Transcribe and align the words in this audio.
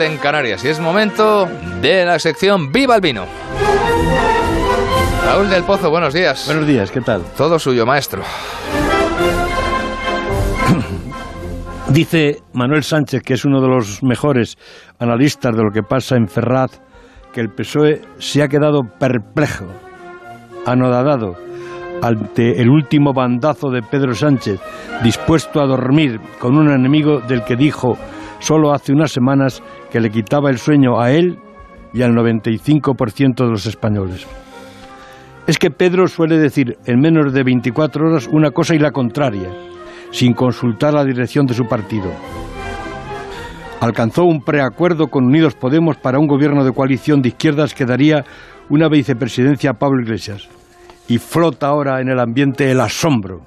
en 0.00 0.18
Canarias 0.18 0.64
y 0.64 0.68
es 0.70 0.80
momento 0.80 1.46
de 1.80 2.04
la 2.04 2.18
sección 2.18 2.72
Viva 2.72 2.96
el 2.96 3.00
Vino. 3.00 3.26
Raúl 5.24 5.48
del 5.48 5.62
Pozo, 5.62 5.88
buenos 5.88 6.12
días. 6.12 6.46
Buenos 6.46 6.66
días, 6.66 6.90
¿qué 6.90 7.00
tal? 7.00 7.22
Todo 7.36 7.60
suyo, 7.60 7.86
maestro. 7.86 8.24
Dice 11.90 12.42
Manuel 12.54 12.82
Sánchez, 12.82 13.22
que 13.22 13.34
es 13.34 13.44
uno 13.44 13.60
de 13.60 13.68
los 13.68 14.02
mejores 14.02 14.58
analistas 14.98 15.54
de 15.56 15.62
lo 15.62 15.70
que 15.70 15.84
pasa 15.84 16.16
en 16.16 16.26
Ferraz, 16.26 16.80
que 17.32 17.40
el 17.40 17.50
PSOE 17.50 18.00
se 18.18 18.42
ha 18.42 18.48
quedado 18.48 18.80
perplejo, 18.98 19.66
anodadado, 20.66 21.36
ante 22.02 22.60
el 22.60 22.68
último 22.68 23.12
bandazo 23.12 23.70
de 23.70 23.82
Pedro 23.82 24.12
Sánchez, 24.16 24.58
dispuesto 25.04 25.60
a 25.60 25.66
dormir 25.66 26.18
con 26.40 26.56
un 26.56 26.72
enemigo 26.72 27.20
del 27.20 27.44
que 27.44 27.54
dijo 27.54 27.96
solo 28.38 28.72
hace 28.72 28.92
unas 28.92 29.12
semanas 29.12 29.62
que 29.90 30.00
le 30.00 30.10
quitaba 30.10 30.50
el 30.50 30.58
sueño 30.58 31.00
a 31.00 31.10
él 31.10 31.38
y 31.92 32.02
al 32.02 32.12
95% 32.12 33.44
de 33.44 33.50
los 33.50 33.66
españoles. 33.66 34.26
Es 35.46 35.58
que 35.58 35.70
Pedro 35.70 36.06
suele 36.08 36.38
decir 36.38 36.78
en 36.86 37.00
menos 37.00 37.32
de 37.32 37.42
24 37.42 38.08
horas 38.08 38.28
una 38.32 38.50
cosa 38.50 38.74
y 38.74 38.78
la 38.78 38.92
contraria, 38.92 39.50
sin 40.10 40.32
consultar 40.32 40.94
la 40.94 41.04
dirección 41.04 41.46
de 41.46 41.54
su 41.54 41.66
partido. 41.66 42.10
Alcanzó 43.80 44.24
un 44.24 44.40
preacuerdo 44.40 45.08
con 45.08 45.26
Unidos 45.26 45.54
Podemos 45.54 45.98
para 45.98 46.18
un 46.18 46.26
gobierno 46.26 46.64
de 46.64 46.72
coalición 46.72 47.20
de 47.20 47.28
izquierdas 47.28 47.74
que 47.74 47.84
daría 47.84 48.24
una 48.70 48.88
vicepresidencia 48.88 49.70
a 49.70 49.74
Pablo 49.74 50.02
Iglesias. 50.02 50.48
Y 51.06 51.18
flota 51.18 51.66
ahora 51.66 52.00
en 52.00 52.08
el 52.08 52.18
ambiente 52.18 52.70
el 52.70 52.80
asombro, 52.80 53.42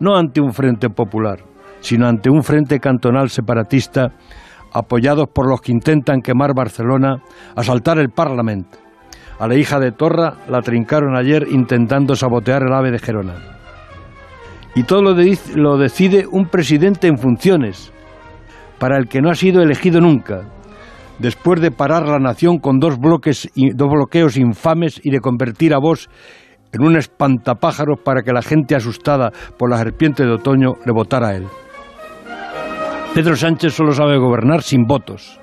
no 0.00 0.16
ante 0.16 0.40
un 0.40 0.52
frente 0.52 0.90
popular, 0.90 1.38
sino 1.80 2.06
ante 2.06 2.30
un 2.30 2.42
frente 2.42 2.78
cantonal 2.78 3.30
separatista 3.30 4.12
apoyados 4.72 5.28
por 5.32 5.48
los 5.48 5.60
que 5.60 5.72
intentan 5.72 6.20
quemar 6.20 6.54
Barcelona, 6.54 7.22
asaltar 7.56 7.98
el 7.98 8.10
Parlamento. 8.10 8.78
A 9.38 9.48
la 9.48 9.56
hija 9.56 9.80
de 9.80 9.92
Torra 9.92 10.34
la 10.48 10.60
trincaron 10.60 11.16
ayer 11.16 11.46
intentando 11.50 12.14
sabotear 12.14 12.62
el 12.62 12.72
ave 12.72 12.90
de 12.90 12.98
Gerona. 12.98 13.34
Y 14.74 14.84
todo 14.84 15.02
lo, 15.02 15.14
de, 15.14 15.36
lo 15.56 15.78
decide 15.78 16.26
un 16.30 16.46
presidente 16.46 17.08
en 17.08 17.18
funciones, 17.18 17.92
para 18.78 18.96
el 18.96 19.08
que 19.08 19.20
no 19.20 19.30
ha 19.30 19.34
sido 19.34 19.62
elegido 19.62 20.00
nunca, 20.00 20.42
después 21.18 21.60
de 21.60 21.70
parar 21.70 22.06
la 22.06 22.18
nación 22.18 22.58
con 22.58 22.78
dos, 22.78 22.98
bloques, 22.98 23.50
dos 23.74 23.88
bloqueos 23.90 24.36
infames 24.36 25.00
y 25.02 25.10
de 25.10 25.20
convertir 25.20 25.74
a 25.74 25.78
vos 25.78 26.08
en 26.72 26.82
un 26.82 26.96
espantapájaros 26.96 27.98
para 28.04 28.22
que 28.22 28.32
la 28.32 28.42
gente 28.42 28.76
asustada 28.76 29.32
por 29.58 29.70
la 29.70 29.78
serpiente 29.78 30.24
de 30.24 30.32
otoño 30.32 30.74
le 30.84 30.92
votara 30.92 31.28
a 31.28 31.36
él. 31.36 31.46
Pedro 33.14 33.34
Sánchez 33.34 33.74
solo 33.74 33.92
sabe 33.92 34.18
gobernar 34.18 34.62
sin 34.62 34.84
votos. 34.84 35.40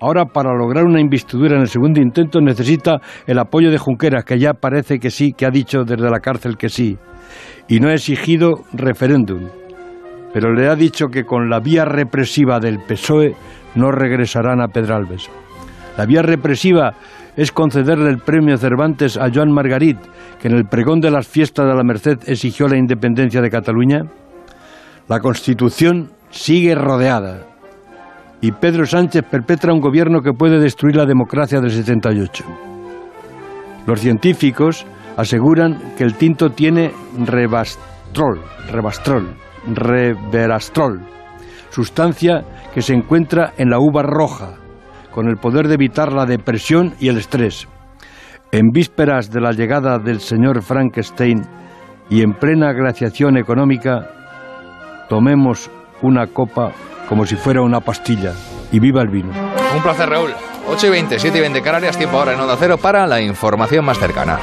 Ahora, 0.00 0.24
para 0.24 0.52
lograr 0.52 0.84
una 0.84 1.00
investidura 1.00 1.54
en 1.54 1.60
el 1.60 1.68
segundo 1.68 2.00
intento, 2.00 2.40
necesita 2.40 3.00
el 3.24 3.38
apoyo 3.38 3.70
de 3.70 3.78
Junqueras, 3.78 4.24
que 4.24 4.36
ya 4.36 4.52
parece 4.52 4.98
que 4.98 5.10
sí, 5.10 5.32
que 5.32 5.46
ha 5.46 5.50
dicho 5.50 5.84
desde 5.84 6.10
la 6.10 6.18
cárcel 6.18 6.56
que 6.56 6.68
sí, 6.68 6.98
y 7.68 7.78
no 7.78 7.88
ha 7.88 7.92
exigido 7.92 8.64
referéndum. 8.72 9.48
Pero 10.34 10.52
le 10.52 10.68
ha 10.68 10.74
dicho 10.74 11.06
que 11.06 11.24
con 11.24 11.48
la 11.48 11.60
vía 11.60 11.84
represiva 11.84 12.58
del 12.58 12.80
PSOE 12.80 13.36
no 13.76 13.92
regresarán 13.92 14.60
a 14.60 14.66
Pedralbes. 14.66 15.30
La 15.96 16.04
vía 16.04 16.22
represiva 16.22 16.94
es 17.36 17.52
concederle 17.52 18.10
el 18.10 18.18
premio 18.18 18.56
Cervantes 18.56 19.16
a 19.16 19.30
Joan 19.32 19.52
Margarit, 19.52 19.98
que 20.40 20.48
en 20.48 20.54
el 20.54 20.64
pregón 20.64 21.00
de 21.00 21.12
las 21.12 21.28
fiestas 21.28 21.64
de 21.64 21.76
la 21.76 21.84
Merced 21.84 22.18
exigió 22.26 22.66
la 22.66 22.76
independencia 22.76 23.40
de 23.40 23.50
Cataluña. 23.50 24.02
La 25.08 25.20
Constitución 25.20 26.10
sigue 26.32 26.74
rodeada. 26.74 27.46
Y 28.40 28.50
Pedro 28.50 28.84
Sánchez 28.84 29.22
perpetra 29.30 29.72
un 29.72 29.80
gobierno 29.80 30.20
que 30.20 30.32
puede 30.32 30.58
destruir 30.58 30.96
la 30.96 31.06
democracia 31.06 31.60
del 31.60 31.70
78. 31.70 32.44
Los 33.86 34.00
científicos 34.00 34.84
aseguran 35.16 35.94
que 35.96 36.02
el 36.02 36.14
tinto 36.16 36.50
tiene 36.50 36.92
rebastrol, 37.16 38.40
rebastrol, 38.70 39.36
reverastrol, 39.72 41.02
sustancia 41.70 42.42
que 42.74 42.82
se 42.82 42.94
encuentra 42.94 43.52
en 43.56 43.70
la 43.70 43.78
uva 43.78 44.02
roja, 44.02 44.54
con 45.12 45.28
el 45.28 45.36
poder 45.36 45.68
de 45.68 45.74
evitar 45.74 46.12
la 46.12 46.26
depresión 46.26 46.94
y 46.98 47.08
el 47.08 47.18
estrés. 47.18 47.68
En 48.50 48.70
vísperas 48.70 49.30
de 49.30 49.40
la 49.40 49.52
llegada 49.52 49.98
del 49.98 50.20
señor 50.20 50.62
Frankenstein 50.62 51.42
y 52.10 52.22
en 52.22 52.32
plena 52.32 52.72
glaciación 52.72 53.36
económica, 53.36 54.10
tomemos 55.08 55.70
una 56.02 56.26
copa 56.26 56.72
como 57.08 57.26
si 57.26 57.36
fuera 57.36 57.62
una 57.62 57.80
pastilla. 57.80 58.32
Y 58.70 58.80
viva 58.80 59.02
el 59.02 59.08
vino. 59.08 59.32
Un 59.74 59.82
placer, 59.82 60.08
Raúl. 60.08 60.32
8 60.68 60.86
y 60.86 60.90
20, 60.90 61.18
7 61.18 61.38
y 61.38 61.40
20 61.40 61.62
Canarias, 61.62 61.98
tiempo 61.98 62.18
ahora 62.18 62.34
en 62.34 62.40
Onda 62.40 62.56
Cero 62.58 62.78
para 62.78 63.06
la 63.06 63.20
información 63.20 63.84
más 63.84 63.98
cercana. 63.98 64.38